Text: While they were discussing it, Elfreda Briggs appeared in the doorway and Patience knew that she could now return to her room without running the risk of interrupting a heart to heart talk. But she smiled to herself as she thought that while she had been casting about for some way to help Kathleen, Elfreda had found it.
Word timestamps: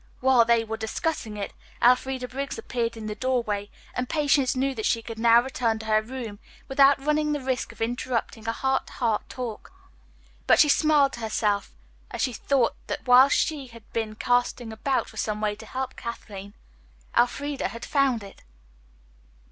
While 0.19 0.45
they 0.45 0.63
were 0.63 0.77
discussing 0.77 1.37
it, 1.37 1.53
Elfreda 1.79 2.27
Briggs 2.27 2.57
appeared 2.57 2.97
in 2.97 3.05
the 3.05 3.13
doorway 3.13 3.69
and 3.93 4.09
Patience 4.09 4.55
knew 4.55 4.73
that 4.73 4.85
she 4.87 5.03
could 5.03 5.19
now 5.19 5.43
return 5.43 5.77
to 5.77 5.85
her 5.85 6.01
room 6.01 6.39
without 6.67 6.97
running 7.05 7.33
the 7.33 7.39
risk 7.39 7.71
of 7.71 7.83
interrupting 7.83 8.47
a 8.47 8.51
heart 8.51 8.87
to 8.87 8.93
heart 8.93 9.29
talk. 9.29 9.71
But 10.47 10.57
she 10.57 10.69
smiled 10.69 11.13
to 11.13 11.19
herself 11.19 11.71
as 12.09 12.21
she 12.23 12.33
thought 12.33 12.73
that 12.87 13.05
while 13.07 13.29
she 13.29 13.67
had 13.67 13.87
been 13.93 14.15
casting 14.15 14.73
about 14.73 15.07
for 15.07 15.17
some 15.17 15.39
way 15.39 15.55
to 15.55 15.67
help 15.67 15.95
Kathleen, 15.95 16.55
Elfreda 17.15 17.67
had 17.67 17.85
found 17.85 18.23
it. 18.23 18.41